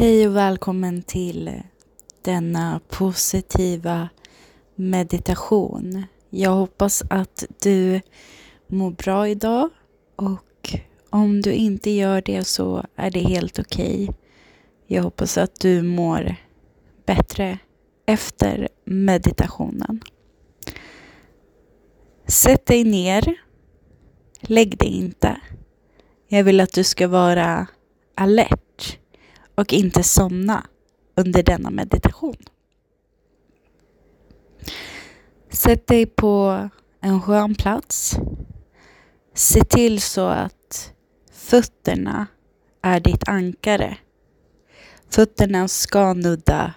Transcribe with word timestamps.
Hej 0.00 0.28
och 0.28 0.36
välkommen 0.36 1.02
till 1.02 1.62
denna 2.22 2.80
positiva 2.88 4.08
meditation. 4.74 6.04
Jag 6.30 6.50
hoppas 6.50 7.02
att 7.10 7.44
du 7.62 8.00
mår 8.66 8.90
bra 8.90 9.28
idag 9.28 9.70
och 10.16 10.74
om 11.10 11.40
du 11.42 11.52
inte 11.52 11.90
gör 11.90 12.22
det 12.22 12.44
så 12.44 12.84
är 12.96 13.10
det 13.10 13.20
helt 13.20 13.58
okej. 13.58 14.02
Okay. 14.02 14.14
Jag 14.86 15.02
hoppas 15.02 15.38
att 15.38 15.60
du 15.60 15.82
mår 15.82 16.36
bättre 17.06 17.58
efter 18.06 18.68
meditationen. 18.84 20.00
Sätt 22.26 22.66
dig 22.66 22.84
ner. 22.84 23.34
Lägg 24.40 24.78
dig 24.78 24.88
inte. 24.88 25.40
Jag 26.28 26.44
vill 26.44 26.60
att 26.60 26.72
du 26.72 26.84
ska 26.84 27.08
vara 27.08 27.66
alert 28.14 28.69
och 29.60 29.72
inte 29.72 30.02
somna 30.02 30.66
under 31.14 31.42
denna 31.42 31.70
meditation. 31.70 32.36
Sätt 35.50 35.86
dig 35.86 36.06
på 36.06 36.68
en 37.00 37.22
skön 37.22 37.54
plats. 37.54 38.16
Se 39.34 39.64
till 39.64 40.00
så 40.00 40.26
att 40.26 40.92
fötterna 41.32 42.26
är 42.82 43.00
ditt 43.00 43.28
ankare. 43.28 43.98
Fötterna 45.10 45.68
ska 45.68 46.14
nudda 46.14 46.74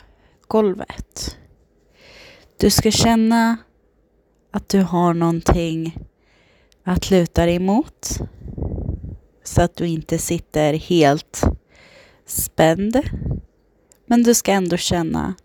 golvet. 0.48 1.38
Du 2.58 2.70
ska 2.70 2.92
känna 2.92 3.58
att 4.52 4.70
du 4.70 4.82
har 4.82 5.14
någonting 5.14 5.98
att 6.84 7.12
luta 7.12 7.46
dig 7.46 7.60
mot 7.60 8.20
så 9.44 9.62
att 9.62 9.76
du 9.76 9.88
inte 9.88 10.18
sitter 10.18 10.74
helt 10.74 11.44
spänd. 12.26 13.02
Men 14.06 14.24
du 14.24 14.34
ska 14.34 14.52
ändå 14.52 14.78
känna 14.78 15.36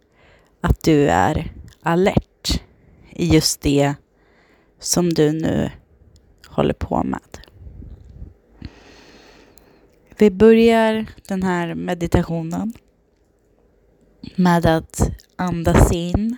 att 0.61 0.83
du 0.83 1.09
är 1.09 1.53
alert 1.83 2.63
i 3.11 3.27
just 3.27 3.61
det 3.61 3.95
som 4.79 5.15
du 5.15 5.33
nu 5.33 5.71
håller 6.47 6.75
på 6.75 7.03
med. 7.03 7.39
Vi 10.19 10.31
börjar 10.31 11.07
den 11.29 11.43
här 11.43 11.75
meditationen 11.75 12.73
med 14.37 14.67
att 14.67 15.11
andas 15.37 15.93
in. 15.93 16.37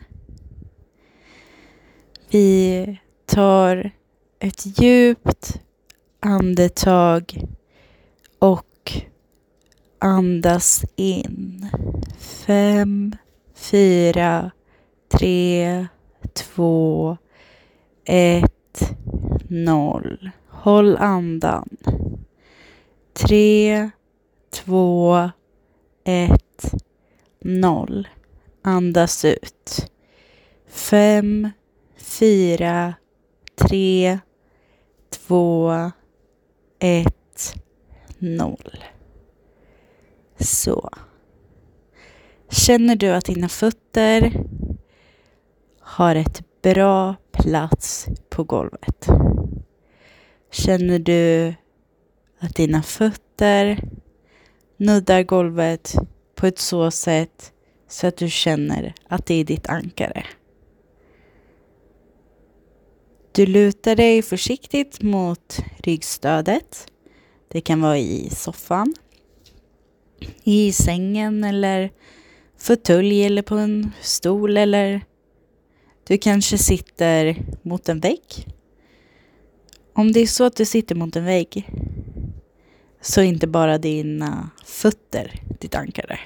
Vi 2.31 2.99
tar 3.27 3.91
ett 4.39 4.81
djupt 4.81 5.61
andetag 6.21 7.45
och 8.39 8.70
andas 10.01 10.84
in. 10.97 11.69
Fem, 12.19 13.17
fyra, 13.55 14.51
tre, 15.09 15.87
två, 16.34 17.17
ett, 18.05 18.93
noll. 19.48 20.31
Håll 20.48 20.97
andan. 20.97 21.77
Tre, 23.12 23.91
två, 24.51 25.31
ett, 26.05 26.75
noll. 27.41 28.09
Andas 28.62 29.25
ut. 29.25 29.93
Fem, 30.69 31.51
fyra, 31.97 32.95
tre, 33.55 34.19
två, 35.11 35.73
ett, 36.78 37.55
noll. 38.19 38.84
Så. 40.41 40.91
Känner 42.51 42.97
du 42.97 43.09
att 43.09 43.25
dina 43.25 43.49
fötter 43.49 44.45
har 45.81 46.17
ett 46.17 46.43
bra 46.62 47.15
plats 47.33 48.06
på 48.28 48.45
golvet? 48.45 49.06
Känner 50.50 50.99
du 50.99 51.55
att 52.39 52.55
dina 52.55 52.83
fötter 52.83 53.89
nuddar 54.77 55.23
golvet 55.23 55.95
på 56.34 56.47
ett 56.47 56.59
så 56.59 56.91
sätt 56.91 57.53
så 57.89 58.06
att 58.06 58.17
du 58.17 58.31
känner 58.31 58.95
att 59.09 59.27
det 59.27 59.34
är 59.34 59.45
ditt 59.45 59.67
ankare? 59.67 60.25
Du 63.33 63.47
lutar 63.47 63.97
dig 63.97 64.23
försiktigt 64.23 65.03
mot 65.03 65.59
ryggstödet. 65.79 66.87
Det 67.49 67.61
kan 67.61 67.81
vara 67.81 67.99
i 67.99 68.31
soffan, 68.31 68.95
i 70.44 70.72
sängen 70.72 71.44
eller 71.44 71.91
fåtölj 72.58 73.25
eller 73.25 73.42
på 73.42 73.54
en 73.54 73.92
stol 74.00 74.56
eller 74.56 75.00
du 76.06 76.19
kanske 76.19 76.58
sitter 76.58 77.42
mot 77.62 77.88
en 77.88 78.00
vägg. 78.00 78.47
Om 79.92 80.12
det 80.12 80.20
är 80.20 80.26
så 80.26 80.44
att 80.44 80.56
du 80.56 80.64
sitter 80.64 80.94
mot 80.94 81.16
en 81.16 81.25
vägg 81.25 81.69
så 83.00 83.20
är 83.20 83.25
inte 83.25 83.47
bara 83.47 83.78
dina 83.78 84.50
fötter 84.64 85.42
ditt 85.60 85.75
ankare 85.75 86.19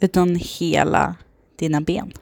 utan 0.00 0.36
hela 0.36 1.14
dina 1.56 1.80
ben. 1.80 2.12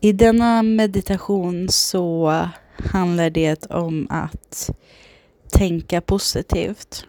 I 0.00 0.12
denna 0.12 0.62
meditation 0.62 1.68
så 1.68 2.30
handlar 2.76 3.30
det 3.30 3.66
om 3.66 4.06
att 4.10 4.70
tänka 5.52 6.00
positivt. 6.00 7.06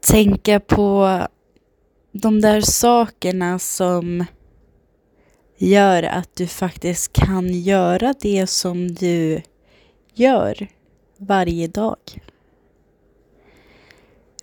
Tänka 0.00 0.60
på 0.60 1.20
de 2.12 2.40
där 2.40 2.60
sakerna 2.60 3.58
som 3.58 4.24
gör 5.56 6.02
att 6.02 6.36
du 6.36 6.46
faktiskt 6.46 7.12
kan 7.12 7.48
göra 7.48 8.14
det 8.20 8.46
som 8.46 8.94
du 8.94 9.42
gör 10.14 10.68
varje 11.16 11.68
dag. 11.68 12.20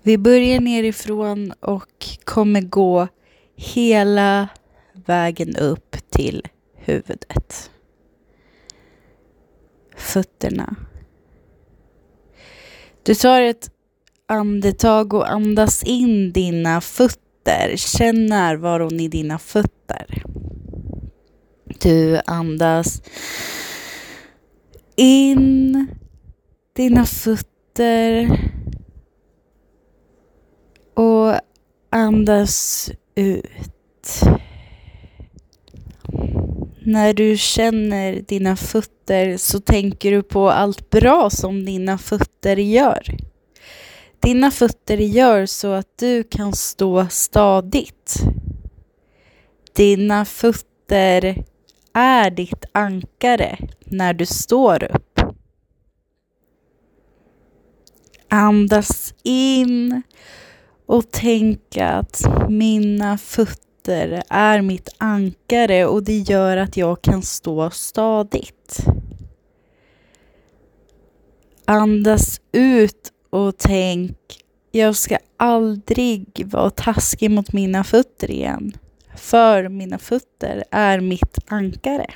Vi 0.01 0.17
börjar 0.17 0.59
nerifrån 0.59 1.51
och 1.51 2.05
kommer 2.23 2.61
gå 2.61 3.07
hela 3.55 4.47
vägen 4.93 5.55
upp 5.55 5.95
till 6.09 6.47
huvudet. 6.73 7.71
Fötterna. 9.95 10.75
Du 13.03 13.15
tar 13.15 13.41
ett 13.41 13.71
andetag 14.25 15.13
och 15.13 15.31
andas 15.31 15.83
in 15.83 16.31
dina 16.31 16.81
fötter. 16.81 17.73
Känn 17.75 18.25
närvaron 18.25 18.99
i 18.99 19.07
dina 19.07 19.39
fötter. 19.39 20.23
Du 21.79 22.21
andas 22.25 23.01
in 24.95 25.87
dina 26.73 27.05
fötter 27.05 28.39
och 30.93 31.33
andas 31.89 32.91
ut. 33.15 33.78
När 36.89 37.13
du 37.13 37.37
känner 37.37 38.21
dina 38.21 38.55
fötter 38.55 39.37
så 39.37 39.59
tänker 39.59 40.11
du 40.11 40.23
på 40.23 40.49
allt 40.49 40.89
bra 40.89 41.29
som 41.29 41.65
dina 41.65 41.97
fötter 41.97 42.57
gör. 42.57 43.17
Dina 44.19 44.51
fötter 44.51 44.97
gör 44.97 45.45
så 45.45 45.71
att 45.71 45.97
du 45.97 46.23
kan 46.23 46.53
stå 46.53 47.07
stadigt. 47.09 48.15
Dina 49.75 50.25
fötter 50.25 51.43
är 51.93 52.31
ditt 52.31 52.65
ankare 52.71 53.57
när 53.79 54.13
du 54.13 54.25
står 54.25 54.83
upp. 54.83 55.19
Andas 58.29 59.13
in 59.23 60.01
och 60.85 61.11
tänk 61.11 61.77
att 61.77 62.21
mina 62.49 63.17
fötter 63.17 63.68
fötter 63.89 64.23
är 64.29 64.61
mitt 64.61 64.89
ankare 64.97 65.85
och 65.85 66.03
det 66.03 66.17
gör 66.17 66.57
att 66.57 66.77
jag 66.77 67.01
kan 67.01 67.21
stå 67.21 67.69
stadigt. 67.69 68.85
Andas 71.65 72.41
ut 72.51 73.11
och 73.29 73.57
tänk, 73.57 74.17
jag 74.71 74.95
ska 74.95 75.17
aldrig 75.37 76.43
vara 76.45 76.69
taskig 76.69 77.31
mot 77.31 77.53
mina 77.53 77.83
fötter 77.83 78.31
igen. 78.31 78.73
För 79.15 79.69
mina 79.69 79.97
fötter 79.97 80.63
är 80.71 80.99
mitt 80.99 81.39
ankare. 81.47 82.07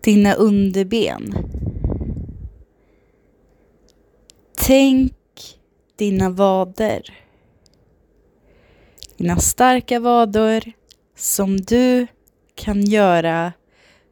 Dina 0.00 0.34
underben. 0.34 1.34
Tänk 4.66 5.12
dina 5.96 6.30
vader. 6.30 7.02
Dina 9.16 9.36
starka 9.36 10.00
vader 10.00 10.72
som 11.16 11.56
du 11.56 12.06
kan 12.54 12.82
göra 12.84 13.52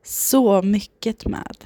så 0.02 0.62
mycket 0.62 1.26
med. 1.26 1.56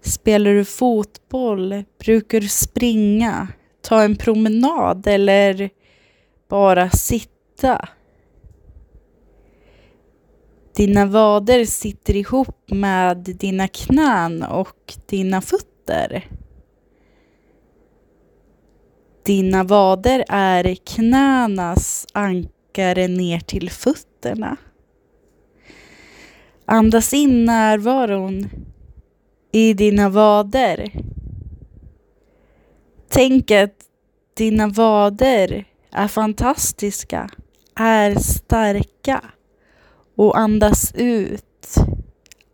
Spelar 0.00 0.54
du 0.54 0.64
fotboll? 0.64 1.84
Brukar 1.98 2.40
du 2.40 2.48
springa? 2.48 3.48
Ta 3.80 4.02
en 4.02 4.16
promenad 4.16 5.06
eller 5.06 5.70
bara 6.48 6.90
sitta? 6.90 7.88
Dina 10.76 11.06
vader 11.06 11.64
sitter 11.64 12.16
ihop 12.16 12.70
med 12.70 13.16
dina 13.16 13.68
knän 13.68 14.42
och 14.42 14.94
dina 15.06 15.40
fötter. 15.40 16.24
Dina 19.26 19.64
vader 19.64 20.24
är 20.28 20.74
knänas 20.74 22.06
ankare 22.12 23.08
ner 23.08 23.40
till 23.40 23.70
fötterna. 23.70 24.56
Andas 26.64 27.14
in 27.14 27.44
närvaron 27.44 28.50
i 29.52 29.72
dina 29.74 30.08
vader. 30.08 30.92
Tänk 33.08 33.50
att 33.50 33.74
dina 34.36 34.68
vader 34.68 35.64
är 35.90 36.08
fantastiska, 36.08 37.30
är 37.74 38.14
starka 38.14 39.20
och 40.16 40.38
andas 40.38 40.92
ut 40.94 41.74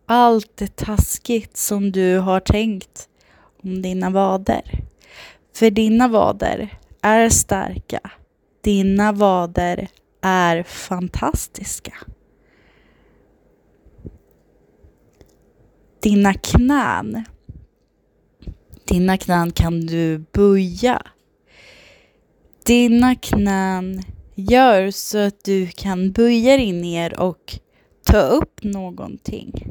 allt 0.07 0.57
det 0.57 0.77
taskigt 0.77 1.57
som 1.57 1.93
du 1.93 2.19
har 2.19 2.41
tänkt 2.41 3.09
om 3.63 3.83
dina 3.83 4.11
vader. 4.11 4.92
För 5.53 5.71
dina 5.71 6.09
vader 6.09 6.79
är 7.03 7.29
starka. 7.29 8.11
Dina 8.61 9.13
vader 9.13 9.89
är 10.21 10.63
fantastiska. 10.63 11.95
Dina 16.01 16.35
knän. 16.35 17.25
Dina 18.85 19.17
knän 19.19 19.53
kan 19.53 19.81
du 19.81 20.25
böja. 20.33 21.03
Dina 22.65 23.15
knän 23.15 24.03
gör 24.35 24.91
så 24.91 25.19
att 25.19 25.45
du 25.45 25.67
kan 25.67 26.13
böja 26.13 26.57
dig 26.57 26.73
ner 26.73 27.21
och 27.21 27.59
ta 28.03 28.19
upp 28.21 28.63
någonting. 28.63 29.67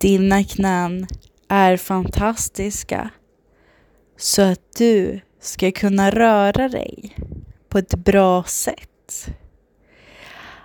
Dina 0.00 0.44
knän 0.44 1.06
är 1.50 1.76
fantastiska 1.76 3.10
så 4.16 4.42
att 4.42 4.76
du 4.78 5.20
ska 5.40 5.72
kunna 5.72 6.10
röra 6.10 6.68
dig 6.68 7.16
på 7.68 7.78
ett 7.78 7.94
bra 7.94 8.44
sätt. 8.44 9.28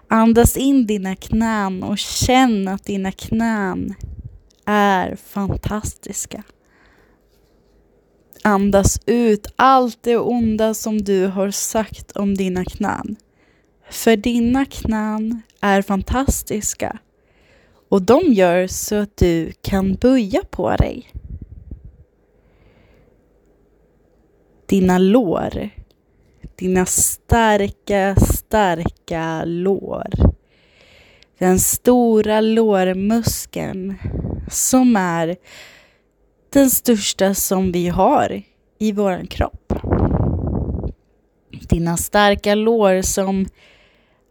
Andas 0.07 0.57
in 0.57 0.87
dina 0.87 1.15
knän 1.15 1.83
och 1.83 1.97
känn 1.97 2.67
att 2.67 2.83
dina 2.83 3.11
knän 3.11 3.95
är 4.65 5.15
fantastiska. 5.15 6.43
Andas 8.43 8.99
ut 9.05 9.47
allt 9.55 10.03
det 10.03 10.17
onda 10.17 10.73
som 10.73 11.01
du 11.01 11.27
har 11.27 11.51
sagt 11.51 12.11
om 12.11 12.35
dina 12.35 12.65
knän. 12.65 13.15
För 13.89 14.15
dina 14.15 14.65
knän 14.65 15.41
är 15.61 15.81
fantastiska 15.81 16.99
och 17.95 18.01
de 18.01 18.33
gör 18.33 18.67
så 18.67 18.95
att 18.95 19.17
du 19.17 19.51
kan 19.61 19.93
böja 19.93 20.41
på 20.49 20.75
dig. 20.75 21.11
Dina 24.65 24.97
lår. 24.97 25.69
Dina 26.55 26.85
starka, 26.85 28.15
starka 28.15 29.43
lår. 29.45 30.07
Den 31.37 31.59
stora 31.59 32.41
lårmuskeln 32.41 33.95
som 34.49 34.95
är 34.95 35.35
den 36.49 36.69
största 36.69 37.33
som 37.33 37.71
vi 37.71 37.87
har 37.87 38.41
i 38.79 38.91
vår 38.91 39.25
kropp. 39.25 39.73
Dina 41.69 41.97
starka 41.97 42.55
lår 42.55 43.01
som 43.01 43.45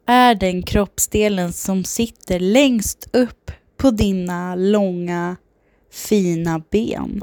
är 0.06 0.35
den 0.35 0.62
kroppsdelen 0.62 1.53
som 1.53 1.85
sitter 1.85 2.41
längst 2.41 3.09
upp 3.12 3.51
på 3.77 3.91
dina 3.91 4.55
långa 4.55 5.37
fina 5.91 6.62
ben. 6.71 7.21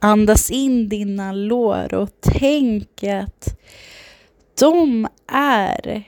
Andas 0.00 0.50
in 0.50 0.88
dina 0.88 1.32
lår 1.32 1.94
och 1.94 2.10
tänk 2.20 3.04
att 3.04 3.58
de 4.60 5.08
är 5.32 6.04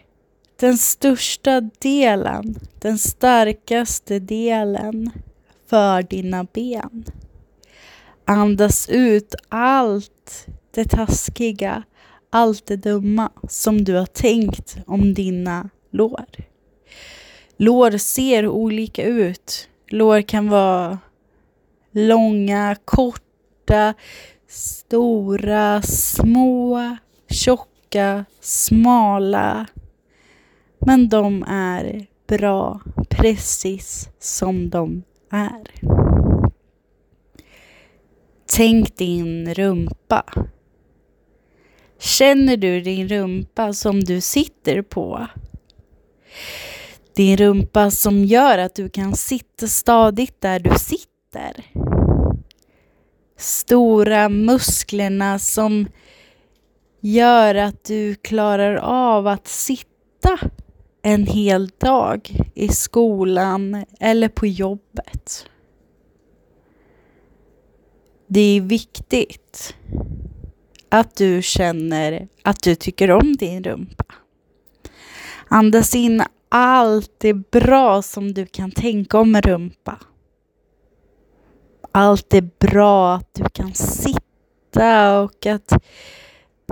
den 0.61 0.79
största 0.79 1.61
delen, 1.61 2.59
den 2.79 2.99
starkaste 2.99 4.19
delen 4.19 5.11
för 5.67 6.03
dina 6.03 6.45
ben. 6.45 7.05
Andas 8.25 8.89
ut 8.89 9.35
allt 9.49 10.47
det 10.71 10.85
taskiga, 10.85 11.83
allt 12.31 12.67
det 12.67 12.77
dumma 12.77 13.33
som 13.49 13.85
du 13.85 13.95
har 13.95 14.07
tänkt 14.07 14.77
om 14.87 15.15
dina 15.15 15.71
lår. 15.91 16.27
Lår 17.57 17.91
ser 17.99 18.49
olika 18.49 19.03
ut. 19.03 19.69
Lår 19.89 20.23
kan 20.23 20.49
vara 20.49 20.99
långa, 21.93 22.77
korta, 22.85 23.95
stora, 24.49 25.83
små, 25.83 26.97
tjocka, 27.31 28.25
smala. 28.41 29.67
Men 30.79 31.09
de 31.09 31.43
är 31.49 32.07
bra 32.27 32.81
precis 33.09 34.09
som 34.19 34.71
de 34.71 35.03
är. 35.31 35.71
Tänk 38.57 38.97
din 38.97 39.55
rumpa. 39.55 40.25
Känner 41.99 42.57
du 42.57 42.81
din 42.81 43.09
rumpa 43.09 43.73
som 43.73 44.05
du 44.05 44.21
sitter 44.21 44.83
på? 44.83 45.27
Din 47.17 47.37
rumpa 47.37 47.91
som 47.91 48.25
gör 48.25 48.59
att 48.59 48.75
du 48.75 48.89
kan 48.89 49.17
sitta 49.17 49.67
stadigt 49.67 50.41
där 50.41 50.61
du 50.61 50.71
sitter. 50.79 51.65
Stora 53.37 54.29
musklerna 54.29 55.39
som 55.39 55.89
gör 57.01 57.55
att 57.55 57.85
du 57.85 58.15
klarar 58.15 58.75
av 58.77 59.27
att 59.27 59.49
sitta 59.49 60.39
en 61.03 61.27
hel 61.27 61.69
dag 61.69 62.31
i 62.55 62.69
skolan 62.69 63.85
eller 64.01 64.29
på 64.29 64.47
jobbet. 64.47 65.47
Det 68.27 68.41
är 68.41 68.61
viktigt 68.61 69.75
att 70.89 71.17
du 71.17 71.43
känner 71.43 72.29
att 72.43 72.63
du 72.63 72.75
tycker 72.75 73.11
om 73.11 73.37
din 73.37 73.65
rumpa. 73.65 74.05
Andas 75.49 75.95
in 75.95 76.23
allt 76.49 77.13
det 77.19 77.35
bra 77.35 78.03
som 78.03 78.35
du 78.35 78.47
kan 78.47 78.71
tänka 78.71 79.19
om 79.19 79.35
en 79.35 79.43
rumpa. 79.43 79.99
Allt 81.93 82.31
det 82.31 82.59
bra 82.59 83.15
att 83.15 83.35
du 83.35 83.45
kan 83.53 83.75
sitta 83.75 85.21
och 85.21 85.47
att 85.47 85.73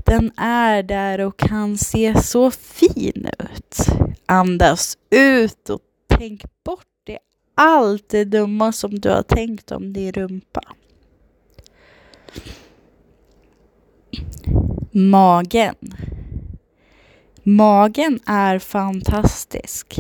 den 0.05 0.33
är 0.37 0.83
där 0.83 1.21
och 1.21 1.37
kan 1.37 1.79
se 1.79 2.23
så 2.23 2.51
fin 2.51 3.29
ut. 3.39 3.77
Andas 4.27 4.99
ut 5.11 5.71
och 5.71 5.81
tänk 6.09 6.43
bort 6.65 6.87
det. 7.05 7.19
Allt 7.55 8.09
det 8.09 8.25
dumma 8.25 8.73
som 8.73 8.99
du 9.01 9.09
har 9.09 9.23
tänkt 9.23 9.73
om 9.73 9.93
din 9.93 10.13
rumpa. 10.13 10.61
Magen. 14.93 15.75
Magen 17.43 18.21
är 18.27 18.59
fantastisk. 18.59 19.97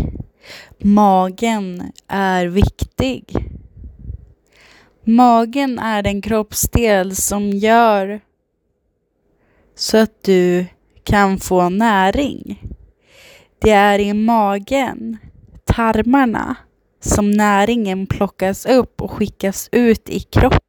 Magen 0.78 1.92
är 2.08 2.46
viktig. 2.46 3.36
Magen 5.04 5.78
är 5.78 6.02
den 6.02 6.22
kroppsdel 6.22 7.16
som 7.16 7.50
gör 7.50 8.20
så 9.74 9.98
att 9.98 10.22
du 10.22 10.66
kan 11.04 11.38
få 11.38 11.68
näring. 11.68 12.62
Det 13.58 13.70
är 13.70 13.98
i 13.98 14.14
magen, 14.14 15.16
tarmarna, 15.64 16.56
som 17.00 17.30
näringen 17.30 18.06
plockas 18.06 18.66
upp 18.66 19.00
och 19.00 19.10
skickas 19.10 19.68
ut 19.72 20.08
i 20.08 20.20
kroppen. 20.20 20.65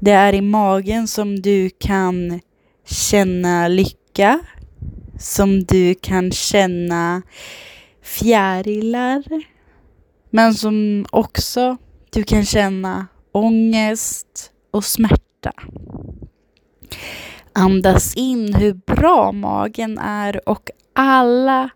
Det 0.00 0.10
är 0.10 0.34
i 0.34 0.40
magen 0.40 1.08
som 1.08 1.40
du 1.40 1.70
kan 1.78 2.40
känna 2.84 3.68
lycka, 3.68 4.40
som 5.18 5.64
du 5.64 5.94
kan 5.94 6.32
känna 6.32 7.22
fjärilar, 8.02 9.22
men 10.30 10.54
som 10.54 11.06
också 11.12 11.76
du 12.10 12.22
kan 12.22 12.44
känna 12.44 13.06
ångest 13.32 14.52
och 14.70 14.84
smärta. 14.84 15.52
Andas 17.52 18.14
in 18.14 18.54
hur 18.54 18.74
bra 18.74 19.32
magen 19.32 19.98
är 19.98 20.48
och 20.48 20.70
alla 20.92 21.70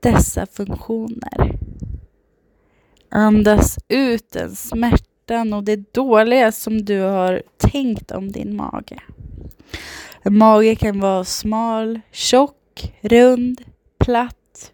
dessa 0.00 0.46
funktioner. 0.46 1.58
Andas 3.10 3.78
ut 3.88 4.32
den 4.32 4.56
smärtan 5.24 5.52
och 5.52 5.64
det 5.64 5.94
dåliga 5.94 6.52
som 6.52 6.84
du 6.84 7.00
har 7.00 7.42
tänkt 7.56 8.10
om 8.10 8.32
din 8.32 8.56
mage. 8.56 9.00
En 10.22 10.38
mage 10.38 10.76
kan 10.76 11.00
vara 11.00 11.24
smal, 11.24 12.00
tjock, 12.12 12.92
rund, 13.00 13.62
platt. 13.98 14.72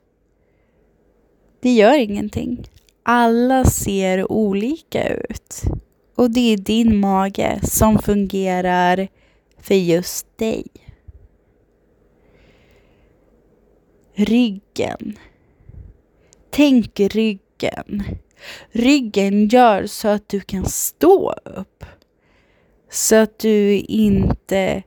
Det 1.61 1.71
gör 1.73 1.99
ingenting. 1.99 2.65
Alla 3.03 3.65
ser 3.65 4.33
olika 4.33 5.09
ut. 5.09 5.63
Och 6.17 6.31
det 6.31 6.53
är 6.53 6.57
din 6.57 6.97
mage 6.97 7.61
som 7.63 7.99
fungerar 7.99 9.09
för 9.59 9.75
just 9.75 10.39
dig. 10.39 10.67
Ryggen. 14.15 15.19
Tänk 16.51 17.01
ryggen. 17.01 18.03
Ryggen 18.73 19.49
gör 19.49 19.87
så 19.87 20.09
att 20.09 20.29
du 20.29 20.41
kan 20.41 20.65
stå 20.65 21.33
upp. 21.45 21.85
Så 22.91 23.17
att 23.17 23.39
du 23.39 23.77
inte 23.79 24.83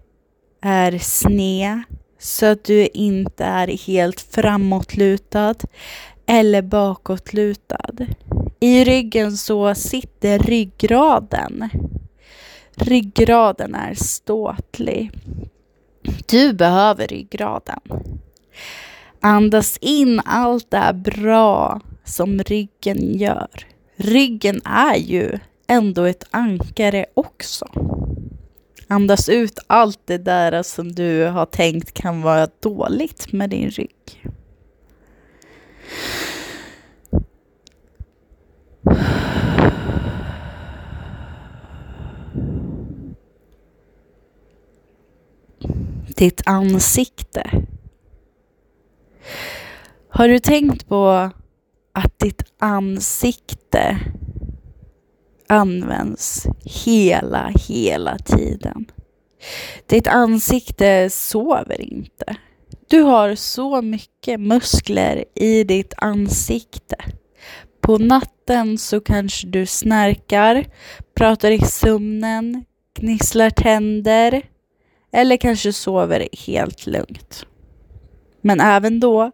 är 0.61 0.97
sned. 0.97 1.83
Så 2.19 2.45
att 2.45 2.63
du 2.63 2.87
inte 2.87 3.43
är 3.43 3.67
helt 3.67 4.21
framåtlutad 4.21 5.55
eller 6.25 6.61
bakåtlutad. 6.61 7.95
I 8.59 8.83
ryggen 8.83 9.37
så 9.37 9.75
sitter 9.75 10.39
ryggraden. 10.39 11.69
Ryggraden 12.75 13.75
är 13.75 13.93
ståtlig. 13.93 15.11
Du 16.25 16.53
behöver 16.53 17.07
ryggraden. 17.07 17.79
Andas 19.19 19.77
in 19.81 20.21
allt 20.25 20.71
det 20.71 20.77
här 20.77 20.93
bra 20.93 21.81
som 22.05 22.39
ryggen 22.39 23.17
gör. 23.17 23.49
Ryggen 23.95 24.61
är 24.65 24.95
ju 24.95 25.39
ändå 25.67 26.03
ett 26.03 26.23
ankare 26.31 27.05
också. 27.13 27.67
Andas 28.87 29.29
ut 29.29 29.59
allt 29.67 29.99
det 30.05 30.17
där 30.17 30.63
som 30.63 30.91
du 30.91 31.25
har 31.25 31.45
tänkt 31.45 31.93
kan 31.93 32.21
vara 32.21 32.47
dåligt 32.59 33.31
med 33.31 33.49
din 33.49 33.69
rygg. 33.69 34.23
Ditt 46.15 46.41
ansikte. 46.45 47.65
Har 50.09 50.27
du 50.27 50.39
tänkt 50.39 50.87
på 50.87 51.31
att 51.93 52.19
ditt 52.19 52.43
ansikte 52.59 53.99
används 55.47 56.47
hela, 56.65 57.51
hela 57.67 58.17
tiden? 58.17 58.85
Ditt 59.85 60.07
ansikte 60.07 61.09
sover 61.09 61.81
inte. 61.81 62.35
Du 62.87 63.01
har 63.01 63.35
så 63.35 63.81
mycket 63.81 64.39
muskler 64.39 65.25
i 65.35 65.63
ditt 65.63 65.93
ansikte. 65.97 66.95
På 67.81 67.97
natten 67.97 68.77
så 68.77 69.01
kanske 69.01 69.47
du 69.47 69.65
snarkar, 69.65 70.65
pratar 71.15 71.51
i 71.51 71.59
sömnen, 71.59 72.65
gnisslar 72.99 73.49
tänder 73.49 74.41
eller 75.11 75.37
kanske 75.37 75.73
sover 75.73 76.27
helt 76.45 76.87
lugnt. 76.87 77.45
Men 78.41 78.59
även 78.59 78.99
då 78.99 79.31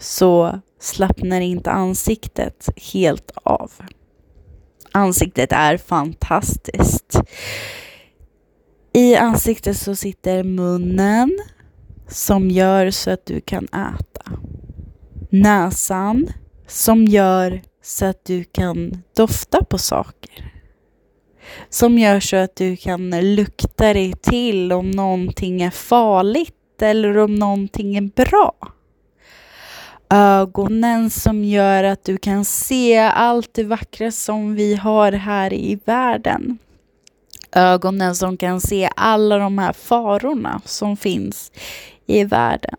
så 0.00 0.60
slappnar 0.80 1.40
inte 1.40 1.70
ansiktet 1.70 2.68
helt 2.92 3.30
av. 3.34 3.72
Ansiktet 4.92 5.52
är 5.52 5.76
fantastiskt. 5.76 7.20
I 8.92 9.16
ansiktet 9.16 9.76
så 9.76 9.96
sitter 9.96 10.44
munnen 10.44 11.38
som 12.08 12.50
gör 12.50 12.90
så 12.90 13.10
att 13.10 13.26
du 13.26 13.40
kan 13.40 13.64
äta. 13.64 14.32
Näsan 15.30 16.28
som 16.66 17.04
gör 17.04 17.62
så 17.82 18.06
att 18.06 18.24
du 18.24 18.44
kan 18.44 19.02
dofta 19.16 19.64
på 19.64 19.78
saker. 19.78 20.52
Som 21.68 21.98
gör 21.98 22.20
så 22.20 22.36
att 22.36 22.56
du 22.56 22.76
kan 22.76 23.34
lukta 23.34 23.92
dig 23.92 24.12
till 24.12 24.72
om 24.72 24.90
någonting 24.90 25.62
är 25.62 25.70
farligt 25.70 26.82
eller 26.82 27.18
om 27.18 27.34
någonting 27.34 27.96
är 27.96 28.24
bra. 28.24 28.52
Ögonen 30.12 31.10
som 31.10 31.44
gör 31.44 31.84
att 31.84 32.04
du 32.04 32.18
kan 32.18 32.44
se 32.44 32.98
allt 32.98 33.54
det 33.54 33.64
vackra 33.64 34.10
som 34.10 34.54
vi 34.54 34.74
har 34.74 35.12
här 35.12 35.52
i 35.52 35.80
världen. 35.84 36.58
Ögonen 37.52 38.14
som 38.14 38.36
kan 38.36 38.60
se 38.60 38.90
alla 38.96 39.38
de 39.38 39.58
här 39.58 39.72
farorna 39.72 40.60
som 40.64 40.96
finns 40.96 41.52
i 42.06 42.24
världen. 42.24 42.76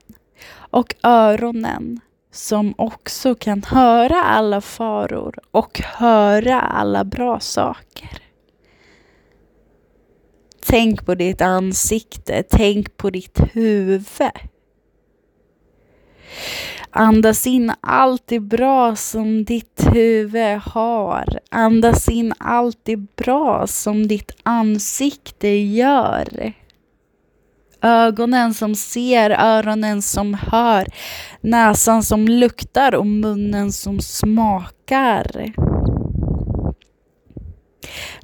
Och 0.53 0.95
öronen 1.03 1.99
som 2.31 2.73
också 2.77 3.35
kan 3.35 3.63
höra 3.63 4.23
alla 4.23 4.61
faror 4.61 5.39
och 5.51 5.81
höra 5.83 6.61
alla 6.61 7.03
bra 7.03 7.39
saker. 7.39 8.09
Tänk 10.65 11.05
på 11.05 11.15
ditt 11.15 11.41
ansikte, 11.41 12.43
tänk 12.49 12.97
på 12.97 13.09
ditt 13.09 13.39
huvud. 13.53 14.05
Andas 16.91 17.47
in 17.47 17.73
allt 17.81 18.23
det 18.25 18.39
bra 18.39 18.95
som 18.95 19.43
ditt 19.43 19.81
huvud 19.93 20.57
har. 20.57 21.39
Andas 21.51 22.09
in 22.09 22.33
allt 22.37 22.79
det 22.83 22.97
bra 22.97 23.67
som 23.67 24.07
ditt 24.07 24.31
ansikte 24.43 25.47
gör. 25.47 26.53
Ögonen 27.81 28.53
som 28.53 28.75
ser, 28.75 29.29
öronen 29.29 30.01
som 30.01 30.33
hör, 30.33 30.87
näsan 31.41 32.03
som 32.03 32.27
luktar 32.27 32.95
och 32.95 33.07
munnen 33.07 33.71
som 33.71 33.99
smakar. 33.99 35.53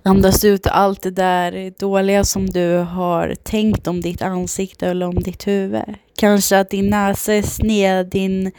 Andas 0.04 0.46
ut 0.46 0.68
allt 0.68 1.02
det 1.02 1.12
där 1.12 1.74
dåliga 1.80 2.24
som 2.24 2.46
du 2.46 2.78
har 2.78 3.36
tänkt 3.44 3.88
om 3.88 4.02
ditt 4.02 4.22
ansikte 4.22 4.88
eller 4.88 5.06
om 5.08 5.16
ditt 5.16 5.48
huvud. 5.48 5.96
Kanske 6.18 6.60
att 6.60 6.70
din 6.70 6.90
näsa 6.90 7.34
är 7.34 7.42
sned, 7.42 8.08
din 8.08 8.52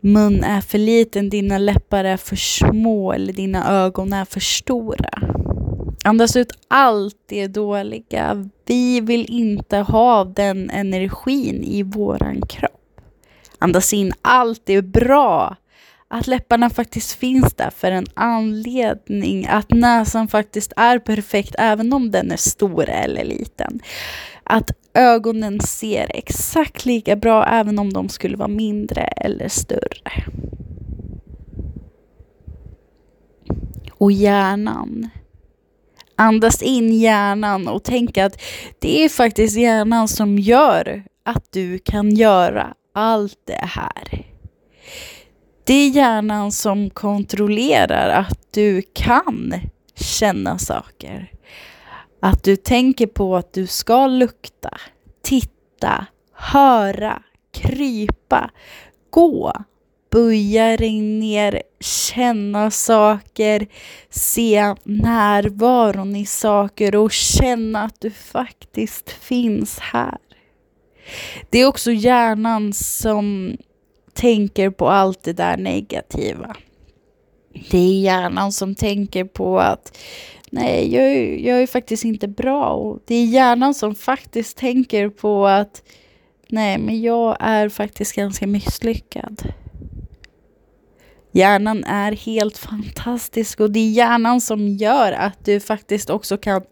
mun 0.00 0.44
är 0.44 0.60
för 0.60 0.78
liten, 0.78 1.30
dina 1.30 1.58
läppar 1.58 2.04
är 2.04 2.16
för 2.16 2.36
små 2.36 3.12
eller 3.12 3.32
dina 3.32 3.84
ögon 3.84 4.12
är 4.12 4.24
för 4.24 4.40
stora. 4.40 5.10
Andas 6.04 6.36
ut 6.36 6.52
allt 6.68 7.16
det 7.28 7.46
dåliga. 7.46 8.48
Vi 8.66 9.00
vill 9.00 9.26
inte 9.28 9.76
ha 9.76 10.24
den 10.24 10.70
energin 10.70 11.64
i 11.64 11.82
våran 11.82 12.40
kropp. 12.48 12.72
Andas 13.58 13.92
in 13.92 14.12
allt 14.22 14.62
det 14.64 14.82
bra 14.82 15.56
att 16.08 16.26
läpparna 16.26 16.70
faktiskt 16.70 17.12
finns 17.12 17.54
där 17.54 17.70
för 17.70 17.90
en 17.90 18.06
anledning. 18.14 19.46
Att 19.46 19.70
näsan 19.70 20.28
faktiskt 20.28 20.72
är 20.76 20.98
perfekt 20.98 21.54
även 21.58 21.92
om 21.92 22.10
den 22.10 22.30
är 22.30 22.36
stor 22.36 22.88
eller 22.88 23.24
liten. 23.24 23.80
Att 24.44 24.70
ögonen 24.94 25.60
ser 25.60 26.10
exakt 26.14 26.84
lika 26.84 27.16
bra 27.16 27.46
även 27.46 27.78
om 27.78 27.92
de 27.92 28.08
skulle 28.08 28.36
vara 28.36 28.48
mindre 28.48 29.02
eller 29.02 29.48
större. 29.48 30.24
Och 33.90 34.12
hjärnan. 34.12 35.08
Andas 36.16 36.62
in 36.62 36.92
hjärnan 36.92 37.68
och 37.68 37.84
tänk 37.84 38.18
att 38.18 38.42
det 38.78 39.04
är 39.04 39.08
faktiskt 39.08 39.56
hjärnan 39.56 40.08
som 40.08 40.38
gör 40.38 41.04
att 41.22 41.52
du 41.52 41.78
kan 41.78 42.10
göra 42.10 42.74
allt 42.94 43.38
det 43.44 43.66
här. 43.66 44.35
Det 45.66 45.74
är 45.74 45.88
hjärnan 45.88 46.52
som 46.52 46.90
kontrollerar 46.90 48.08
att 48.08 48.38
du 48.50 48.82
kan 48.92 49.54
känna 49.94 50.58
saker. 50.58 51.32
Att 52.20 52.44
du 52.44 52.56
tänker 52.56 53.06
på 53.06 53.36
att 53.36 53.52
du 53.52 53.66
ska 53.66 54.06
lukta, 54.06 54.70
titta, 55.22 56.06
höra, 56.32 57.22
krypa, 57.52 58.50
gå, 59.10 59.52
böja 60.10 60.76
dig 60.76 61.00
ner, 61.00 61.62
känna 61.80 62.70
saker, 62.70 63.66
se 64.10 64.74
närvaron 64.84 66.16
i 66.16 66.26
saker 66.26 66.96
och 66.96 67.12
känna 67.12 67.82
att 67.82 68.00
du 68.00 68.10
faktiskt 68.10 69.10
finns 69.10 69.78
här. 69.78 70.18
Det 71.50 71.58
är 71.58 71.66
också 71.66 71.92
hjärnan 71.92 72.72
som 72.72 73.56
tänker 74.16 74.70
på 74.70 74.88
allt 74.88 75.22
det 75.22 75.32
där 75.32 75.56
negativa. 75.56 76.56
Det 77.70 77.78
är 77.78 78.00
hjärnan 78.00 78.52
som 78.52 78.74
tänker 78.74 79.24
på 79.24 79.58
att 79.58 79.98
nej, 80.50 80.94
jag 80.94 81.04
är, 81.04 81.36
jag 81.46 81.62
är 81.62 81.66
faktiskt 81.66 82.04
inte 82.04 82.28
bra. 82.28 82.68
Och 82.68 83.00
det 83.06 83.14
är 83.14 83.26
hjärnan 83.26 83.74
som 83.74 83.94
faktiskt 83.94 84.56
tänker 84.56 85.08
på 85.08 85.46
att 85.46 85.82
nej, 86.48 86.78
men 86.78 87.02
jag 87.02 87.36
är 87.40 87.68
faktiskt 87.68 88.14
ganska 88.14 88.46
misslyckad. 88.46 89.42
Hjärnan 91.32 91.84
är 91.84 92.12
helt 92.12 92.58
fantastisk 92.58 93.60
och 93.60 93.70
det 93.70 93.80
är 93.80 93.90
hjärnan 93.90 94.40
som 94.40 94.68
gör 94.68 95.12
att 95.12 95.44
du 95.44 95.60
faktiskt 95.60 96.10
också 96.10 96.36
kan 96.36 96.62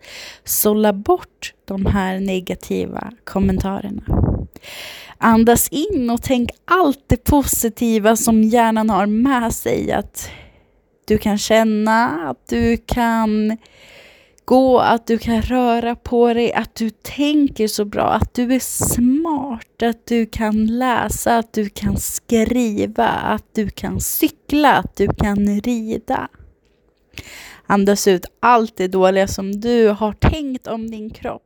sålla 0.44 0.92
bort 0.92 1.54
de 1.64 1.86
här 1.86 2.20
negativa 2.20 3.12
kommentarerna. 3.24 4.02
Andas 5.26 5.68
in 5.68 6.10
och 6.10 6.22
tänk 6.22 6.50
allt 6.64 7.04
det 7.06 7.24
positiva 7.24 8.16
som 8.16 8.42
hjärnan 8.42 8.90
har 8.90 9.06
med 9.06 9.54
sig. 9.54 9.92
Att 9.92 10.30
du 11.06 11.18
kan 11.18 11.38
känna, 11.38 12.28
att 12.30 12.48
du 12.48 12.76
kan 12.76 13.56
gå, 14.44 14.78
att 14.78 15.06
du 15.06 15.18
kan 15.18 15.42
röra 15.42 15.94
på 15.94 16.34
dig, 16.34 16.52
att 16.52 16.74
du 16.74 16.90
tänker 16.90 17.68
så 17.68 17.84
bra, 17.84 18.10
att 18.10 18.34
du 18.34 18.54
är 18.54 18.58
smart, 18.60 19.82
att 19.82 20.06
du 20.06 20.26
kan 20.26 20.66
läsa, 20.66 21.36
att 21.36 21.52
du 21.52 21.68
kan 21.68 21.96
skriva, 21.96 23.08
att 23.08 23.54
du 23.54 23.70
kan 23.70 24.00
cykla, 24.00 24.74
att 24.74 24.96
du 24.96 25.08
kan 25.08 25.60
rida. 25.60 26.28
Andas 27.66 28.08
ut 28.08 28.26
allt 28.40 28.76
det 28.76 28.88
dåliga 28.88 29.28
som 29.28 29.60
du 29.60 29.88
har 29.88 30.12
tänkt 30.12 30.66
om 30.66 30.90
din 30.90 31.10
kropp. 31.10 31.42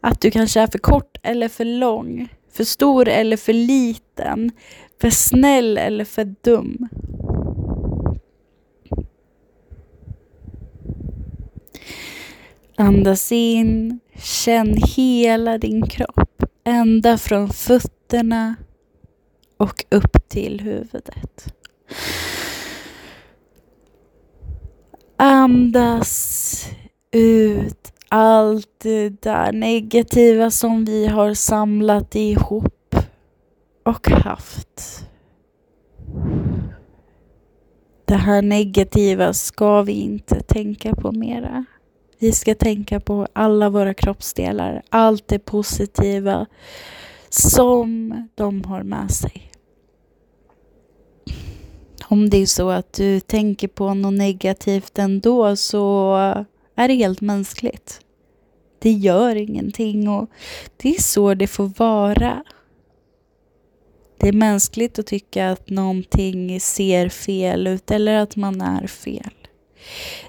Att 0.00 0.20
du 0.20 0.30
kanske 0.30 0.60
är 0.60 0.66
för 0.66 0.78
kort 0.78 1.16
eller 1.22 1.48
för 1.48 1.64
lång, 1.64 2.28
för 2.52 2.64
stor 2.64 3.08
eller 3.08 3.36
för 3.36 3.52
liten, 3.52 4.50
för 5.00 5.10
snäll 5.10 5.78
eller 5.78 6.04
för 6.04 6.34
dum. 6.40 6.88
Andas 12.76 13.32
in, 13.32 14.00
känn 14.16 14.76
hela 14.96 15.58
din 15.58 15.86
kropp, 15.86 16.42
ända 16.64 17.18
från 17.18 17.48
fötterna 17.48 18.56
och 19.56 19.84
upp 19.90 20.28
till 20.28 20.60
huvudet. 20.60 21.54
Andas 25.16 26.66
ut 27.10 27.91
allt 28.14 28.68
det 28.78 29.22
där 29.22 29.52
negativa 29.52 30.50
som 30.50 30.84
vi 30.84 31.06
har 31.06 31.34
samlat 31.34 32.14
ihop 32.14 32.96
och 33.84 34.08
haft. 34.08 35.06
Det 38.04 38.14
här 38.14 38.42
negativa 38.42 39.32
ska 39.32 39.82
vi 39.82 39.92
inte 39.92 40.40
tänka 40.40 40.94
på 40.94 41.12
mera. 41.12 41.64
Vi 42.18 42.32
ska 42.32 42.54
tänka 42.54 43.00
på 43.00 43.26
alla 43.32 43.70
våra 43.70 43.94
kroppsdelar, 43.94 44.82
allt 44.88 45.28
det 45.28 45.38
positiva 45.38 46.46
som 47.28 48.14
de 48.34 48.64
har 48.64 48.82
med 48.82 49.10
sig. 49.10 49.50
Om 52.08 52.30
det 52.30 52.36
är 52.36 52.46
så 52.46 52.70
att 52.70 52.92
du 52.92 53.20
tänker 53.20 53.68
på 53.68 53.94
något 53.94 54.14
negativt 54.14 54.98
ändå 54.98 55.56
så 55.56 56.16
är 56.74 56.88
det 56.88 56.94
helt 56.94 57.20
mänskligt. 57.20 58.00
Det 58.78 58.90
gör 58.90 59.36
ingenting 59.36 60.08
och 60.08 60.30
det 60.76 60.88
är 60.88 61.02
så 61.02 61.34
det 61.34 61.46
får 61.46 61.72
vara. 61.78 62.44
Det 64.18 64.28
är 64.28 64.32
mänskligt 64.32 64.98
att 64.98 65.06
tycka 65.06 65.50
att 65.50 65.70
någonting 65.70 66.60
ser 66.60 67.08
fel 67.08 67.66
ut 67.66 67.90
eller 67.90 68.14
att 68.14 68.36
man 68.36 68.60
är 68.60 68.86
fel. 68.86 69.34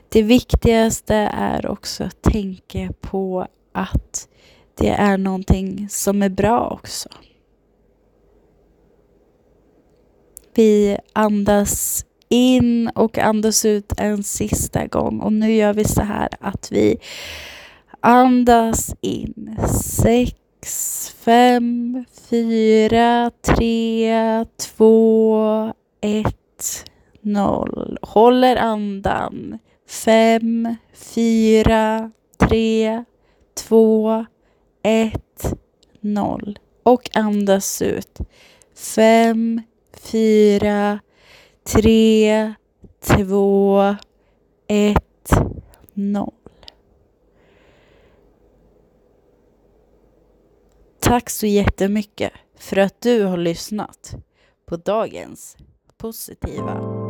Det 0.10 0.22
viktigaste 0.22 1.16
är 1.34 1.68
också 1.68 2.04
att 2.04 2.22
tänka 2.22 2.94
på 3.02 3.48
att 3.72 4.28
det 4.76 4.90
är 4.90 5.18
någonting 5.18 5.88
som 5.90 6.24
är 6.24 6.30
bra 6.30 6.80
också. 6.82 7.10
Vi 10.56 10.98
andas 11.14 12.06
in 12.34 12.88
och 12.96 13.18
andas 13.18 13.66
ut 13.66 13.94
en 13.98 14.24
sista 14.24 14.88
gång 14.88 15.20
och 15.20 15.34
nu 15.34 15.54
gör 15.54 15.74
vi 15.74 15.86
så 15.86 16.02
här 16.02 16.30
att 16.40 16.72
vi 16.72 16.98
andas 18.00 18.96
in. 19.02 19.58
Sex, 20.02 21.10
fem, 21.20 22.06
fyra, 22.30 23.32
tre, 23.42 24.46
två, 24.76 25.74
ett, 26.02 26.86
noll. 27.22 27.98
Håller 28.02 28.56
andan. 28.56 29.60
Fem, 29.88 30.76
fyra, 30.94 32.12
tre, 32.38 33.04
två, 33.68 34.26
ett, 34.84 35.54
noll. 36.02 36.60
Och 36.84 37.10
andas 37.14 37.82
ut. 37.82 38.20
Fem, 38.76 39.62
fyra, 40.12 41.00
tre, 41.64 42.54
två, 43.00 43.96
ett, 44.68 45.30
noll. 45.94 46.34
Tack 51.00 51.30
så 51.30 51.46
jättemycket 51.46 52.32
för 52.58 52.78
att 52.78 53.02
du 53.02 53.24
har 53.24 53.38
lyssnat 53.38 54.16
på 54.66 54.78
dagens 54.78 55.58
positiva 55.98 57.03